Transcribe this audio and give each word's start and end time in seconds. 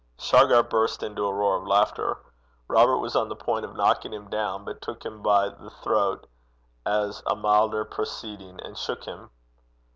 Shargar 0.17 0.63
burst 0.63 1.03
into 1.03 1.27
a 1.27 1.31
roar 1.31 1.57
of 1.57 1.67
laughter. 1.67 2.17
Robert 2.67 2.97
was 2.97 3.15
on 3.15 3.29
the 3.29 3.35
point 3.35 3.65
of 3.65 3.75
knocking 3.75 4.11
him 4.11 4.31
down, 4.31 4.65
but 4.65 4.81
took 4.81 5.05
him 5.05 5.21
by 5.21 5.49
the 5.49 5.69
throat 5.69 6.27
as 6.87 7.21
a 7.27 7.35
milder 7.35 7.85
proceeding, 7.85 8.59
and 8.61 8.75
shook 8.75 9.03
him. 9.03 9.29